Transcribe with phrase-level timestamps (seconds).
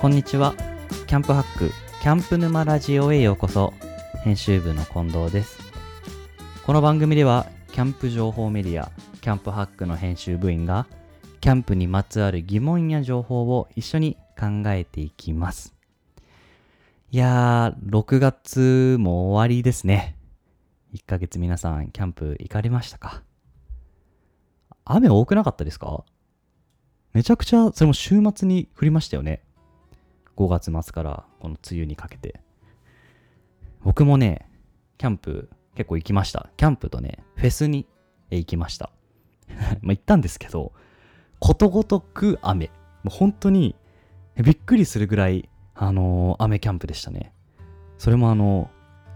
[0.00, 0.54] こんにちは。
[1.06, 3.74] キャンプハック、キャンプ沼ラジオへようこそ。
[4.22, 5.58] 編集部の近藤です。
[6.64, 8.90] この番組では、キャンプ情報メディア、
[9.20, 10.86] キャンプハックの編集部員が、
[11.40, 15.74] キャンプにまつわる疑問や情報を一緒に考えていきます。
[17.10, 20.16] いやー、6月も終わりですね。
[20.94, 23.22] 1ヶ月皆さん、キャンプ行かれましたか？
[24.84, 26.04] 雨多くなかったですか？
[27.12, 29.42] めちゃくちゃ、それも週末に降りましたよね。
[30.36, 32.40] 5月末からこの梅雨にかけて。
[33.82, 34.50] 僕もね、
[34.98, 36.50] キャンプ結構行きました。
[36.56, 37.86] キャンプとね、フェスに
[38.30, 38.90] 行きました。
[39.82, 40.72] まあ行ったんですけど、
[41.38, 42.70] ことごとく雨。
[43.02, 43.76] もう本当に
[44.36, 47.32] びっくりするぐらい、あのー雨キャンプでしたね。
[47.98, 48.70] それもあの、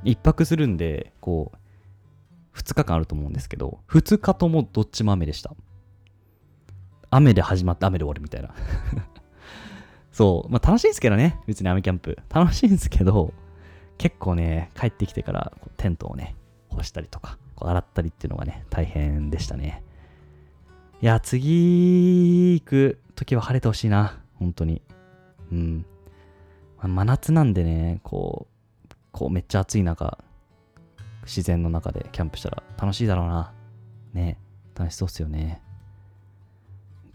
[0.05, 5.55] 一泊するんで、こう、2日間あると思うんですけど、2日ともどっちも雨でした。
[7.11, 8.55] 雨で始まって雨で終わるみたいな。
[10.21, 12.19] そう、まあ楽しいんですけどね、別に雨キャンプ。
[12.29, 13.33] 楽しいんですけど、
[13.97, 16.37] 結構ね、帰ってきてからテントをね、
[16.69, 19.83] 干したりとか、こう洗ったりっていうのがね、大変でしたね。
[21.01, 24.83] いや、次行く時は晴れてほしいな、本当に。
[25.53, 25.87] うん。
[26.77, 28.47] まあ真夏なんでね、こ
[28.91, 30.19] う、こうめっちゃ暑い中、
[31.23, 33.55] 自然の中でキャンプしたら楽しいだろうな。
[34.13, 34.37] ね、
[34.75, 35.63] 楽しそうっすよね。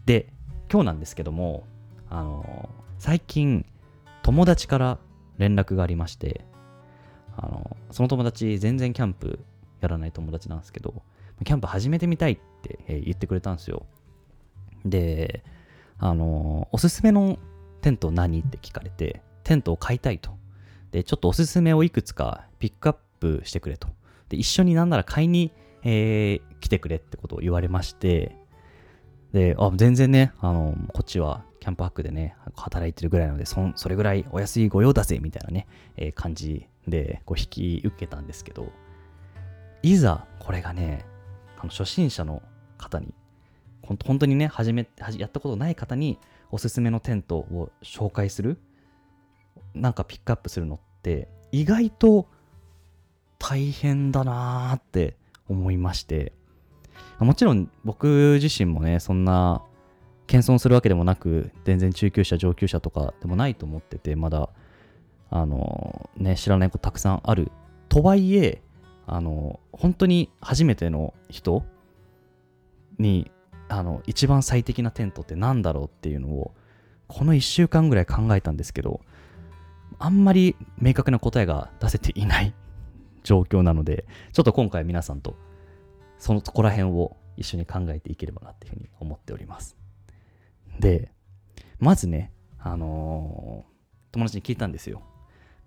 [0.06, 0.32] で、
[0.68, 1.62] 今日なんですけども、
[2.10, 2.68] あの、
[2.98, 3.66] 最近、
[4.22, 4.98] 友達から
[5.38, 6.44] 連絡がありまして、
[7.36, 9.38] あの、その友達、全然キャンプ
[9.80, 11.02] やらない友達なんですけど、
[11.44, 13.86] キャンプ始めてみたいって、言ってくれたんですよ。
[14.84, 15.44] で、
[15.98, 17.38] あの、おすすめの
[17.82, 20.30] テント何って聞かれて、テントを買いたいと。
[20.90, 23.88] で、ちょっとおすすめをいくつかピックアップしてくれと。
[24.28, 28.34] で、一緒になんなら買いに、えー来てくれってことを言われまして、
[29.32, 38.72] で、あ、全然ね、あの、こっちはキャンプハックでね、働いてるぐらいなので、そそれぐらいお安いご用だぜ、みたいなね、えー感じで、こう引き受けたんですけど、
[39.82, 41.04] いざ、これがね、
[41.58, 42.42] あの初心者の
[42.78, 43.14] 方に、
[43.82, 46.18] 本当にね、始め、やったことない方に、
[46.50, 48.58] おすすめのテントを紹介する、
[49.74, 52.28] なんかピックアップするのって、意外と
[53.38, 55.16] 大変だなーって
[55.48, 56.32] 思いまして、
[57.18, 59.62] もちろん僕自身もね、そんな
[60.26, 64.48] 謙遜するわけでもなく、全然中級者、上級者とかでもないと思ってて、まだ、
[65.30, 67.50] あの、ね、知らないことたくさんある。
[67.88, 68.62] とはいえ、
[69.06, 71.64] あの、本当に初めての人
[72.98, 73.30] に、
[73.68, 76.52] あの、一番最適なテントって何だろうっていうのを、
[77.08, 79.00] この1週間ぐらい考えたんですけど、
[79.98, 82.52] あんまり明確な答えが出せていない
[83.22, 85.36] 状況なので、ちょっと今回皆さんと
[86.18, 89.76] そのとこら辺を一緒に考えていければなっていうふうに思っております。
[90.80, 91.12] で、
[91.78, 93.76] まずね、あのー
[94.12, 95.02] 友達に聞いたんですよ。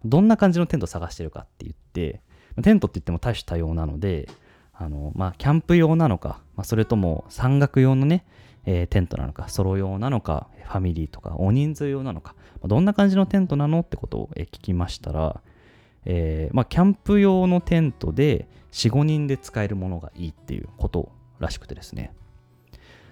[0.04, 2.22] どんな感じのテント探してるかって言って、
[2.64, 4.28] テントって言っても多種多様なので、
[4.74, 8.26] あのまあ、キャンプ用なのか、まあ、それとも山岳用のね、
[8.66, 15.42] えーテントなのか、ソロ用なのか、ファミリーとか、大人数用なのか、まあどんな感じのテントなのってことをえ聞きましたら、
[16.06, 22.14] えまあ、キャンプ用のテントで4、5人で使えるものがいいっていうことらしくてですね、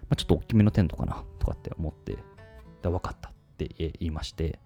[0.09, 2.17] まあ、ちょっと大きめのテントかなとかって思って、
[2.83, 4.59] 分かったって言いまして、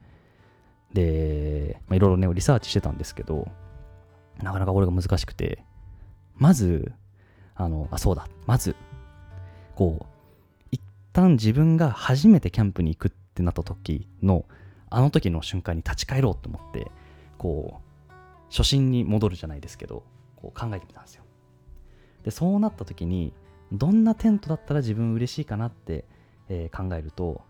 [0.93, 3.47] で、いろいろね、リサーチしてたんですけど、
[4.41, 5.63] なかなかこれが難しくて、
[6.35, 6.91] まず、
[7.55, 8.75] あの、あ、そうだ、まず、
[9.75, 10.05] こう、
[10.71, 10.81] 一
[11.13, 14.45] 旦自分が初めてキャンプに行くってなった時の、
[14.89, 16.91] あの時の瞬間に立ち返ろうと思って、
[17.37, 18.11] こう、
[18.49, 20.03] 初心に戻るじゃないですけど、
[20.35, 21.23] こう考えてみたんですよ。
[22.23, 23.33] で、そうなった時に、
[23.71, 26.05] どんなテントだったら自分嬉しいかなって、
[26.49, 27.41] えー考えると、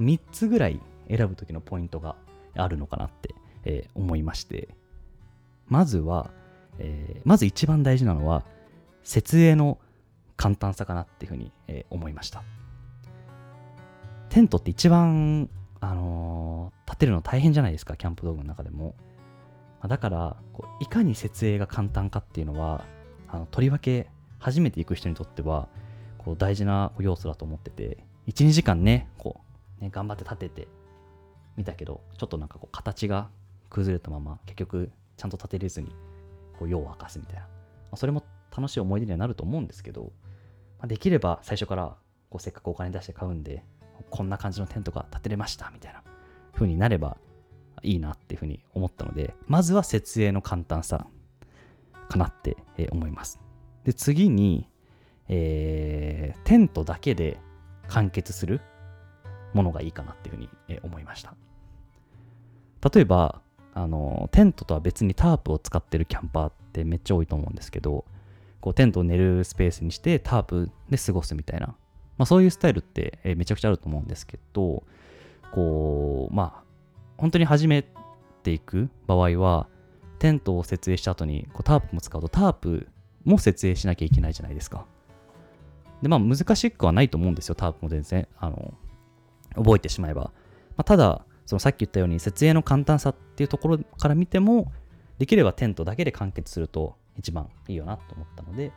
[0.00, 2.16] 3つぐらい選ぶ時のポイントが
[2.54, 4.68] あるのかなって、えー思いまして、
[5.66, 6.30] まずは、
[6.78, 8.44] えーまず一番大事なのは、
[9.02, 9.78] 設営の
[10.36, 12.42] 簡単さかなっていうふうに、えー思いました。
[14.28, 15.48] テントって一番、
[15.80, 18.94] あの立てるの大変じゃないですか、キャンプ道具の中でも。
[19.86, 22.84] だから、こういかに設営が簡単かっていうのは、
[23.28, 24.08] あのとりわけ
[24.44, 25.68] 初めて行く人にとっては、
[26.18, 29.40] こう大事な要素だと思ってて、1、2時間ね、こ
[29.80, 30.68] う、ね、頑張って立てて
[31.56, 33.30] みたけど、ちょっとなんかこう形が
[33.70, 35.96] 崩れたまま、結局ちゃんと立てれずに、
[36.58, 37.40] こう夜を明かすみたいな。
[37.40, 37.46] ま
[37.92, 38.22] あそれも
[38.54, 40.12] 楽しい思い出にはなると思うんですけど、
[40.78, 41.96] まあできれば最初から
[42.28, 43.64] こうせっかくお金出して買うんで、
[44.10, 46.02] こんな感じのテントが建てれましたみたいな
[46.52, 47.16] 風になれば
[47.82, 51.06] いいなっていう風に思ったので、まずは設営の簡単さ
[52.10, 52.58] かなって
[52.90, 53.40] 思います。
[53.84, 54.68] で、次に、
[55.28, 57.38] えーテントだけで
[57.88, 58.60] 完結する
[59.54, 61.34] ものがいいかなっていうふうに、え思いました。
[62.92, 63.40] 例えば
[63.72, 68.04] あのテントとは別にタープを使ってるキャンパーってめっちゃ多いと思うんですけど
[68.60, 71.74] こうテントを寝るスペースにしてタープで過ごすみたいな、ま
[72.18, 74.84] あ、そういうスタイルって、えめちゃくちゃあると思うんですけど
[75.52, 76.62] こうまあ
[77.16, 77.84] 本当に始め
[78.42, 79.66] ていく場合は
[80.18, 82.88] テントを設営した後にこうタープも使うとタープ
[83.24, 84.86] も設営しなきゃいけないじゃないですか。
[86.02, 88.28] で、まあ難しくはないと思うんですよ、タープも全然。
[88.38, 88.74] あの、
[89.54, 90.22] 覚えてしまえば。
[90.22, 90.30] ま
[90.78, 94.72] あ、ただ、そのさっき言ったように設営の簡単さっていうところから見ても、
[95.18, 98.72] できればテントだけで完結すると一番いいよなと思ったので、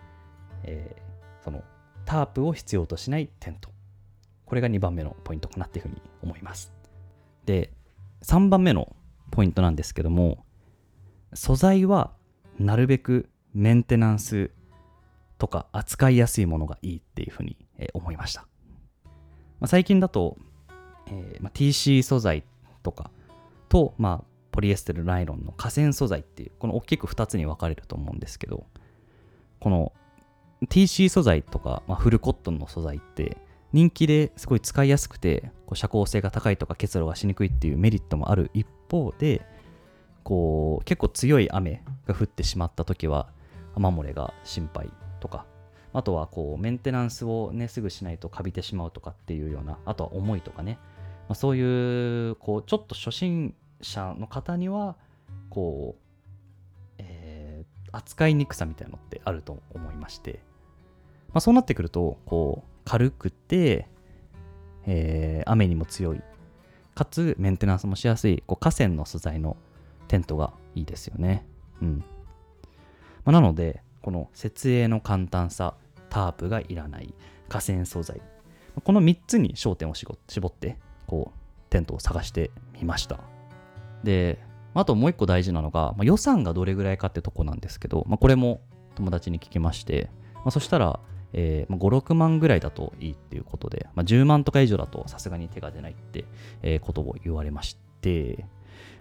[0.63, 1.63] えー、その
[2.05, 3.69] タープを必要としないテント。
[4.45, 6.71] これが2番目のポイントかなっていうふうに思います。
[7.45, 7.71] で、
[8.23, 8.95] 3番目の
[9.31, 10.45] ポイントなんですけども、
[11.33, 12.13] 素材は
[12.59, 14.51] なるべくメンテナンス
[15.39, 17.57] とか扱いやすいものがいいっていうふうに
[17.93, 18.41] 思いました。
[19.59, 20.37] まあ、最近だと、
[21.07, 22.43] えーまあ、TC 素材
[22.83, 23.09] とか
[23.67, 28.67] と、まあ、ポリエステルナイロンの河川素材っていうこの大きく2つに分かれると思うんですけど
[29.59, 29.91] この
[30.67, 33.37] TC 素材とか、まあ、フルコットンの素材って
[33.73, 39.45] 人気ですごい使いやすくてこう遮光性が高いとか結露がしにくいっていうメリットもある一方で
[40.23, 43.29] こう結構強い雨が降ってしまった時は
[43.77, 44.89] 雨漏れが心配
[45.19, 45.45] とか
[45.93, 50.77] あとはこうメンテナンスをねすぐしないとカビてしまうとかっていうようなあとは重いとかね、
[51.27, 54.95] まあ、そういうこうちょっと初心者の方には
[55.49, 56.01] こう、
[56.97, 60.39] えー、扱いにくさみたいなのってあると思いまして、
[61.29, 63.87] まあ、そうなってくるとこう軽くて、
[64.85, 66.21] えー、雨にも強い
[66.95, 69.55] かつメンテナンスもしやすいこう河川の素材の
[70.07, 71.45] テントがいいですよね。
[71.81, 72.03] うん。
[73.27, 75.75] まあ、なので、この設営の簡単さ、
[76.09, 77.13] タープがいらない、
[77.49, 78.21] 河川素材、
[78.81, 80.77] この3つに焦点を絞って、
[81.07, 83.19] こう、テントを探してみました。
[84.01, 84.39] で、
[84.73, 88.61] あともう一個大事なのが、まあ、予算がどれぐらいかってとこなんですけど、まあ、これも
[88.95, 91.01] 友達に聞きまして、まあ、そしたら、
[91.33, 96.23] えー、5、6万ぐらいだといいっていうことで、まあ、10万とか以上だとさすがに手が出ないって、
[96.61, 98.45] えー、ことを言われまして、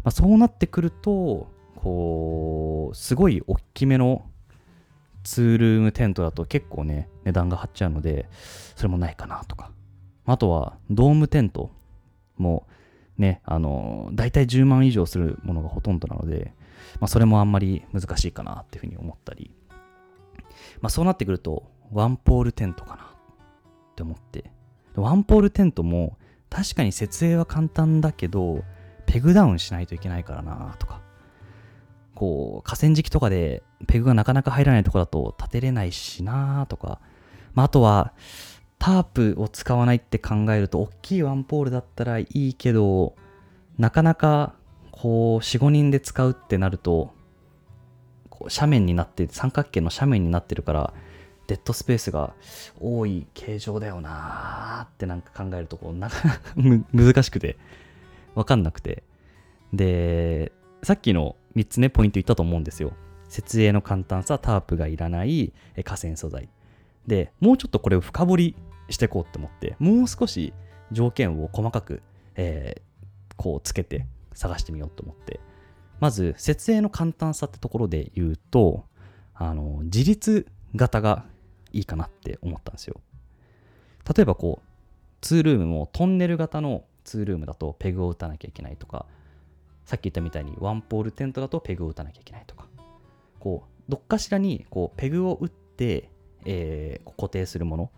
[0.03, 1.55] まあ、そうなってくると、
[1.87, 4.25] こう、すごい大きめの
[5.23, 8.29] ツールームテントだと結構ね、値段が張っちゃうので、
[8.75, 9.71] それもないかなとか。
[10.25, 11.71] あとは、ドームテント
[12.39, 12.67] も
[13.19, 16.55] ね、あの、大体10万以上するものがほとんどなので、
[16.99, 19.55] まあ、それもあんまり難しいかなっていうふうに思ったり、
[20.81, 23.07] まあ、そうなってくると、ワンポールテントかなっ
[23.95, 24.51] て思って、
[24.97, 26.19] ワンポールテントも
[26.51, 28.65] 確かに設営は簡単だけど、
[29.07, 31.06] ペグダウンしないといけないからなとか、
[32.17, 36.99] こう、河川敷とかでペグがなかなか入らないとこだと立てれないしなとか、
[37.55, 38.13] まあ、あとは、
[38.79, 43.15] タープを使わないって考えると、大きいワンポールだったらいいけど、
[43.79, 44.55] なかなか、
[44.91, 47.15] こう、4、5人で使うってなると、
[48.31, 50.93] こう斜面になって、三角形の斜面になってるから、
[51.47, 52.35] デッドスペースが
[52.81, 56.41] 多い形状だよなーってなんか考えるとこうなかなか
[56.93, 57.57] 難しくて
[58.35, 59.03] わかんなくて。
[59.73, 60.53] で、
[60.83, 62.93] さっきの3つね、ポイント言ったと思うんですよ。
[63.29, 65.53] 設営の簡単さ、タープがいらない
[65.85, 66.49] 河川素材。
[67.07, 68.57] で、もうちょっとこれを深掘り
[68.91, 70.53] していこうって思って、もう少し
[70.93, 72.03] 条件を細かく、
[72.37, 75.41] えー、こうつけて探してみようと思って。
[75.99, 78.85] まず、設営の簡単さってところで言うと、
[79.35, 81.25] あの、自立型が
[81.73, 83.01] いいかなって思ったんですよ。
[84.15, 84.69] 例えばこう、
[85.23, 89.07] ツールームもトンネル型のツールームだとペグを打たなきゃいけないとか、
[89.87, 92.67] さっき言ったみたいにワンポールテントだとペグを打たなきゃいけないとか、
[93.39, 96.11] こう、どっかしらにこうペグを打って、
[96.45, 97.89] えー、固定するものっ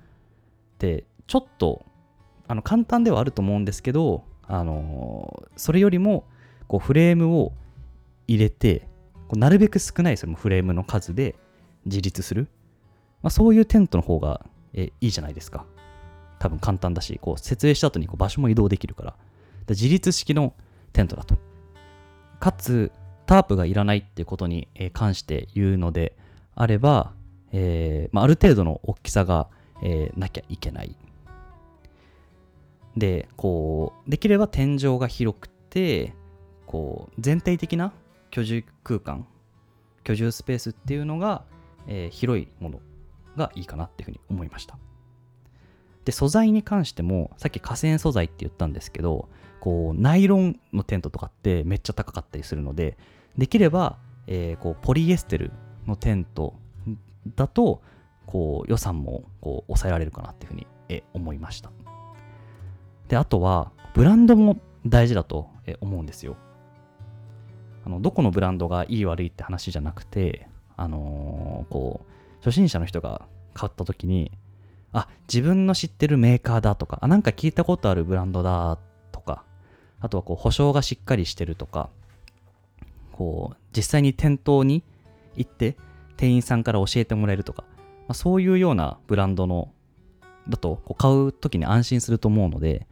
[0.78, 1.84] てちょっと
[2.46, 6.24] あの簡単ではあると思うんですけど、あのー、それよりも
[6.66, 7.52] こうフレームを
[8.26, 8.86] 入れて
[9.28, 11.36] こうなるべく少ないそのフレームの数で
[11.86, 12.48] 自立する、
[13.22, 15.64] まあ、そういうテントの方が、えいいじゃないですか。
[16.38, 19.10] 多分簡単だし、こう設営した後にこう場所も移動できるから。
[19.66, 20.52] で自立式の
[20.92, 21.47] テントだと。
[22.40, 22.92] かつ、
[23.26, 26.16] タープがいらないっていうことに関して言うので
[26.54, 27.12] あれば、
[27.52, 29.48] えーまあ、ある程度の大きさが、
[29.82, 30.96] えー、なきゃいけない。
[32.96, 36.14] で、こう、できれば天井が広くて、
[36.66, 37.92] こう、全体的な
[38.30, 39.26] 居住空間、
[40.04, 41.44] 居住スペースっていうのが、
[41.86, 42.80] えー、広いもの
[43.36, 44.78] がいいかなっていうふうに思いました。
[46.08, 49.28] で、素材に関しても、さっき河川素材って言ったんですけど、
[49.60, 52.96] こう、ナイロンのテントとかってめっちゃ高かったりするので、
[53.36, 55.52] できれば、えー、こう、ポリエステル
[55.86, 56.54] のテント
[57.36, 57.82] だと、
[58.24, 60.66] こう、予算もこう抑えられるかなっていうふうに、
[61.12, 61.70] 思いました。
[63.08, 65.50] で、あとは、ブランドも大事だと
[65.82, 66.38] 思うんですよ。
[67.84, 70.48] あのどこのブランドがいい悪いって話じゃなくて、
[70.78, 72.12] あのーこう
[72.42, 74.32] 初心者の人が買った時に
[74.92, 78.78] あ自分の知ってるメーカーだとかあなんか聞いたことあるブランドだ
[79.12, 79.44] とか
[80.00, 81.90] あとはこう保証がしっかりしてるとか
[83.12, 84.82] こう実際に店頭に
[85.36, 85.76] 行って
[86.16, 89.72] 店員さんから教えてもらえるとか、まあ、そういうようなブランドの
[90.48, 92.86] だとこう買う時に安心すると思うので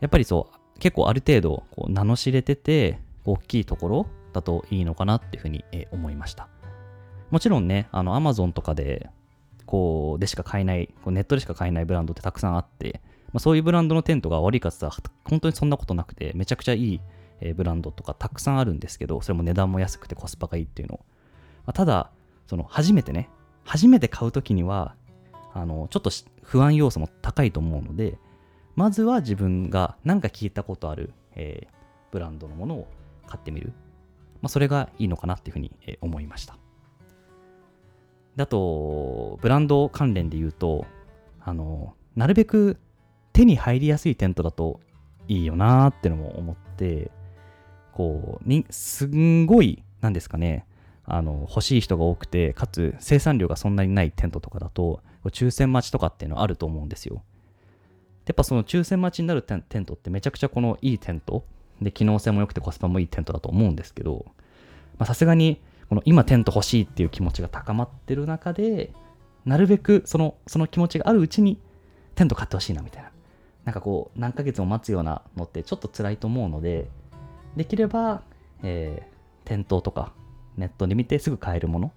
[0.00, 6.48] やっぱりそう結構ある程度こう名の知れてて大きいところだといいのかなっていうふうに思いました。
[7.30, 9.08] もちろんねあの Amazon とかで
[9.66, 13.00] こうでしか買えないこうネットでしか買えないブランドってたくさんあって、
[13.32, 14.92] まあ、そういうブランドのテントが悪いかつったら
[15.24, 17.00] 本当にそんなことなくてめちゃくちゃいい
[17.42, 21.00] えブランドとかたくさんあるんですけど、それも値段も安くてコスパがいいっていうの。
[21.66, 22.10] まあただ、
[22.46, 23.28] その初めてね、
[23.64, 24.94] 初めて買うときには、
[25.52, 26.10] あの、ちょっと
[26.42, 28.16] 不安要素も高いと思うので、
[28.76, 32.86] まずは自分が何か聞いたことある、えーブランドのものを
[33.26, 33.72] 買ってみる。
[34.42, 36.58] まあ、それがいいのかなっていうふうに、思いました。
[38.36, 40.86] であと、ブランド関連で言うと、
[41.40, 42.78] あの、なるべく
[43.32, 44.80] 手に入りやすいテントだと
[45.28, 47.10] いいよなーってのも思って、
[47.92, 50.66] こう、にすんごい、なんですかね、
[51.04, 57.22] あの、欲しい人が多くて、かつ生産量がそんなにないテントとかだと、抽選待ちとかっていうのはあると思うんですよ。
[58.26, 61.44] やっぱその抽選待ちになるテンテントってめちゃくちゃこのいいテント
[61.80, 64.26] で機能性も良くてコスパもいいテントだと思うんですけど
[65.04, 65.60] さすがに
[65.92, 68.94] この今テント欲しいっていう気持ちが高まってる中で
[69.44, 71.60] なるべくそのその気持ちがあるうちに
[72.14, 73.10] テント買ってほしいなみたいな
[73.66, 76.88] なんかこう何ヶ月も待つようなのってちょっと辛いと思うので
[77.58, 78.22] できれば、
[78.62, 79.12] えー
[79.44, 80.14] 店頭とか
[80.56, 81.92] ネットで見てすぐ買えるもの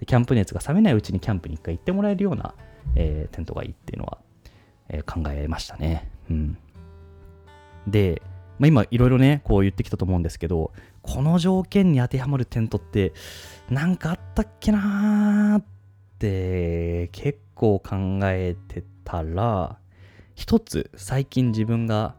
[0.00, 2.54] でキャンプ熱が冷めないうちにキャンプに一回行ってもらえるような、
[2.96, 4.18] えーテントがいいっていうのは、
[4.90, 6.10] えー考えましたね。
[6.28, 6.58] うん。
[7.86, 8.20] で、
[8.58, 10.72] まあ、今いろいろね、こう言ってきたと思うんですけど、
[11.02, 13.12] この条件に当てはまるテントって
[13.70, 15.64] なんかあったっけなーっ
[16.18, 19.78] て結構考えてたら、
[20.34, 22.14] 一つ最近自分が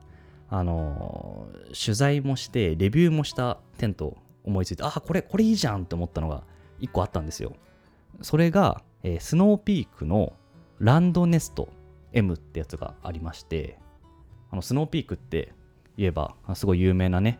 [0.49, 6.43] あの取材もしてレビューもしたテント思いついてあこれこれいいじゃんって思ったのが
[6.79, 7.53] 一個あったんですよ。
[8.21, 10.33] それが、えースノーピークの
[10.79, 11.69] ランドネスト
[12.13, 13.77] M ってやつがありまして
[14.49, 15.53] あのスノーピークって
[15.99, 17.39] 言えばすごい有名なね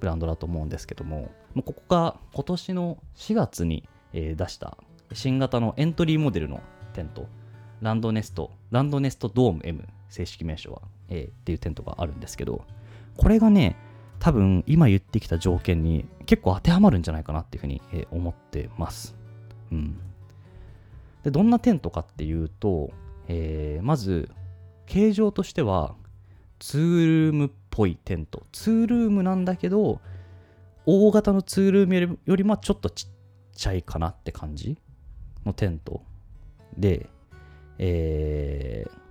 [0.00, 4.76] ブランドだと思うんですけどももうここが今年の4月に、え出した
[5.12, 6.60] 新型のエントリーモデルの
[6.92, 7.26] テント
[7.80, 12.64] ランドネストランドネストドーム M 正式名称は、えーっていうテントがあるんですけど
[13.16, 13.76] これがね
[14.22, 17.82] 多分今言ってきた条件に結構当てはまるんじゃないかなっていうふうに、
[18.12, 19.16] 思ってます。
[19.72, 19.98] うん。
[21.24, 22.92] で、どんなテントかっていうと、
[23.26, 24.30] えーまず、
[24.86, 25.96] 形状としては、
[26.60, 28.44] ツールームっぽいテント。
[28.52, 30.00] ツールームなんだけど、
[30.84, 33.10] 大型のツールームよりもちょっとちっ
[33.54, 34.76] ちゃいかなって感じ
[35.46, 36.02] のテント。
[36.76, 37.08] で、
[37.78, 39.02] えー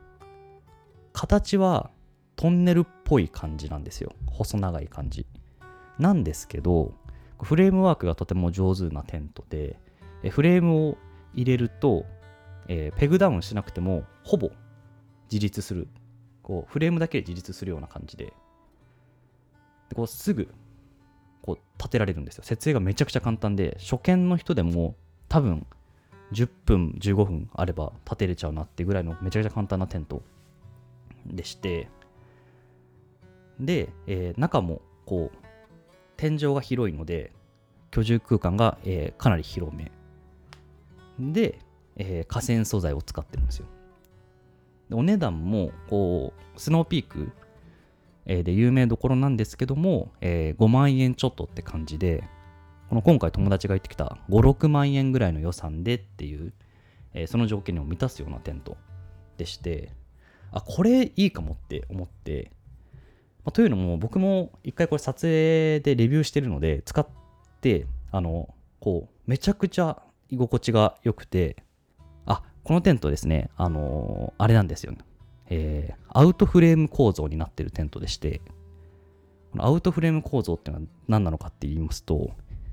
[1.14, 1.92] 形は
[2.38, 4.14] トンネルっぽい感じなんですよ。
[4.28, 5.28] 細長い感じ。
[6.00, 6.94] なんですけど、
[7.42, 9.78] フレームワークがとても上手なテントで、
[10.30, 10.98] フレームを
[11.34, 12.06] 入れると、
[12.70, 14.52] えーペグダウンしなくても、ほぼ
[15.30, 15.90] 自立する。
[16.44, 18.34] こう、フレームだけで自立するような感じで、
[19.92, 20.48] でこうすぐ、
[21.42, 22.46] こう、立てられるんですよ。
[22.46, 24.96] 設営がめちゃくちゃ簡単で、初見の人でも
[25.28, 25.68] 多分、
[26.32, 30.24] 10分、15分あれば立てれちゃうなってぐらいのめちゃくちゃ簡単なテント
[31.26, 31.90] でして、
[33.60, 35.38] で、えー中もこう
[36.16, 37.34] 天井が広いので
[37.92, 39.92] 居住空間が、えーかなり広め。
[41.20, 41.60] で、
[41.98, 43.66] えー河川素材を使ってるんですよ。
[44.94, 47.34] お値段もこうスノーピーク、
[48.26, 52.24] で有名どころなんですけども、えー5万円ちょっとって感じで
[52.90, 56.54] この今回友達が言ってきた56万円ぐらいの予算でっていう、
[57.14, 58.78] えーその条件にも満たすようなテント
[59.38, 59.92] でして
[60.52, 62.52] あこれいいかもって思って
[63.44, 67.08] まあというのも僕も一回これ撮影でレビューしてるので使っ
[67.62, 71.64] てあのこうめちゃくちゃ居心地が良くて
[72.26, 75.00] あこのテントですねあのあれなんですよね。
[75.52, 78.42] えーアウトフレーム構造になっているテントでして
[79.52, 82.32] このアウトフレーム構造っていうのは何なのかって言いますと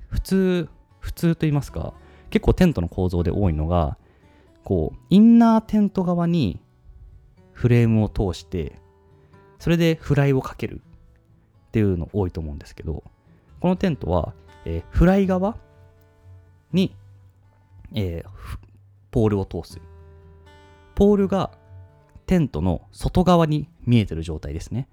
[0.09, 0.69] 普通
[0.99, 1.93] 普通と言いますか
[2.31, 3.97] 結構テントの構造で多いのが
[4.65, 6.59] こうインナーテント側に
[7.53, 8.73] フレームを通して
[9.59, 10.81] それでフライをかける
[11.69, 13.03] っていうの多いと思うんですけど、
[13.59, 14.33] このテントは、
[14.65, 15.55] えーフライ側
[16.73, 16.95] に、
[17.93, 18.29] えー
[19.11, 19.79] ポールを通す。
[20.95, 21.51] ポールが
[22.29, 24.87] テントの外側に見えてる状態ですね。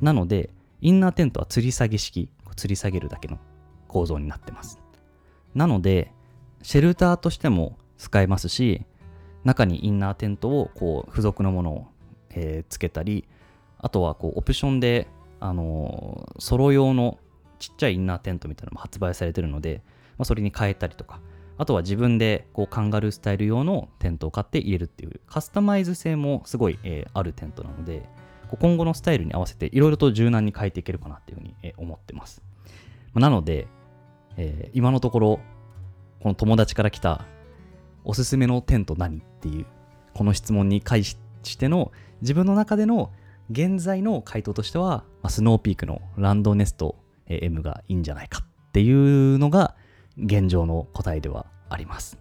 [0.00, 0.50] なので、
[0.80, 3.38] インナーテントは吊り下げ式、吊り下げるだけの
[3.88, 4.80] 構造になってます
[5.54, 6.10] なので
[6.62, 8.82] シェルターとしても使えますし
[9.44, 11.86] 中にインナーテントをこう付属のものを、
[12.30, 13.26] えーつけたり
[13.78, 15.06] あとはこうオプションで、
[15.40, 17.18] あのーソロ用の
[17.58, 19.82] ちっちゃいインナーテントみたいなのも発売されてるので、
[20.18, 21.20] まあ、それに変えたりとか
[21.56, 28.08] あとは自分でこうカンガルースタイル用のテントを買って入れるっていうカスタマイズ性もすごい、えーあるテントなので
[28.60, 32.42] 今後のスタイルに合わせていろいろと柔軟に変えていけるかなっていうふうに、えー思ってます、
[33.12, 33.68] まあなので、
[34.36, 35.40] えー今のところ
[36.20, 37.24] この友達から来た
[38.04, 39.66] おすすめのテント何っていう
[40.14, 41.16] この質問に対し
[41.58, 43.12] ての自分の中での
[43.50, 46.96] 現在の回答としては、まあ、スノーピークのランドネスト
[47.26, 49.74] M がいいんじゃないかっていうのが
[50.18, 52.18] 現状の答えではあります。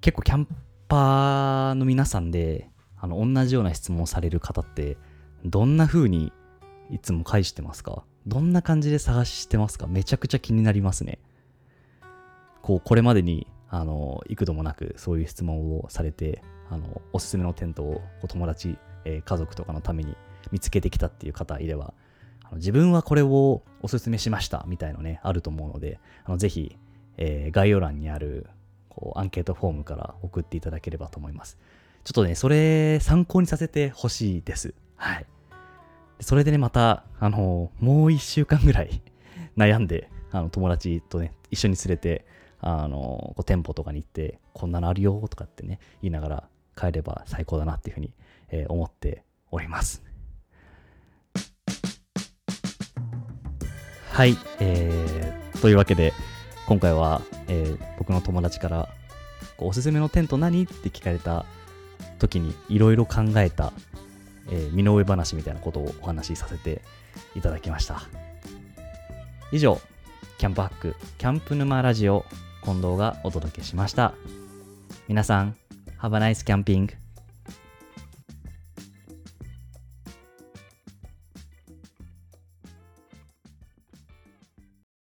[0.00, 0.48] 結構キャン
[0.88, 4.96] パーの皆さんであの同じような質問をされる方って
[5.44, 6.32] どんな風に
[6.90, 8.04] いつも返してますか？
[8.26, 9.86] どんな感じで探してますか？
[9.86, 11.18] めちゃくちゃ気になりますね。
[12.62, 20.16] こうこれまでにあの幾度もなくそういう質問をされてあのおすすめのテントをこう友達、えー家族とかのために
[20.52, 21.94] 見つけてきたっていう方いれば
[22.56, 26.76] 自分はこれをおすすめしましたみたいのねあると思うのであのぜひ、
[27.16, 28.46] えー概要欄にある
[28.88, 31.58] こうアンケートフォームから送っていただければと思います。
[32.04, 34.74] ちょっとねそれ参考にさせてほしいです。
[34.96, 35.26] はい。
[36.20, 39.02] それでねまたあのもう1週間ぐらい
[39.56, 42.26] 悩んであの友達とね一緒に連れて
[42.60, 48.12] あのこう店舗とかに行ってこんなのあるよとかってね言いながら帰れば最高だなっていうふうに、
[48.50, 50.02] えー思っております。
[54.12, 56.12] はい、えー、というわけで
[56.66, 58.88] 今回は、えー僕の友達から
[59.56, 61.46] こうおすすめのテント何って聞かれた
[62.18, 63.72] 時にいろいろ考えた、
[64.50, 66.82] えー身の上話みたいなことをお話しさせて
[67.34, 68.02] いただきました。
[69.50, 69.80] 以上
[70.38, 72.24] キャンプハックキャンプ沼ラジオ
[72.64, 74.14] 近藤がお届けしました。
[75.08, 75.56] 皆さん
[76.00, 77.01] Have a nice camping